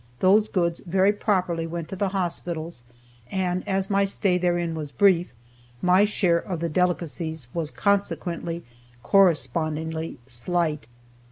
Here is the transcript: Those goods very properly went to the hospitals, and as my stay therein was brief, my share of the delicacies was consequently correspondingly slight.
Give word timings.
Those 0.19 0.47
goods 0.47 0.81
very 0.87 1.13
properly 1.13 1.67
went 1.67 1.87
to 1.89 1.95
the 1.95 2.09
hospitals, 2.09 2.83
and 3.29 3.63
as 3.67 3.87
my 3.91 4.03
stay 4.03 4.39
therein 4.39 4.73
was 4.73 4.91
brief, 4.91 5.31
my 5.79 6.05
share 6.05 6.39
of 6.39 6.59
the 6.59 6.69
delicacies 6.69 7.45
was 7.53 7.69
consequently 7.69 8.63
correspondingly 9.03 10.17
slight. 10.25 10.87